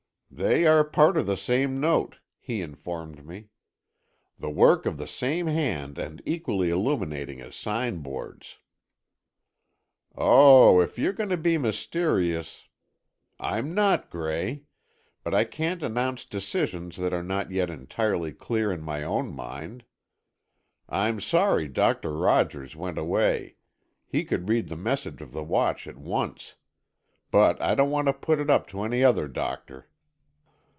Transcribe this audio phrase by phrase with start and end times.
[0.33, 3.49] "They are part of the same note," he informed me.
[4.39, 8.57] "The work of the same hand and equally illuminating as signboards."
[10.15, 12.63] "Oh, if you're going to be mysterious——"
[13.41, 14.63] "I'm not, Gray,
[15.21, 19.83] but I can't announce decisions that are not yet entirely clear in my own mind.
[20.87, 26.55] I'm sorry Doctor Rogers went away—he could read the message of the watch at once.
[27.31, 29.89] But I don't want to put it up to any other doctor."